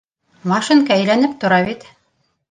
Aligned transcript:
—Машинка 0.51 0.95
әйләнеп 0.95 1.35
тора 1.43 1.59
бит. 1.67 1.85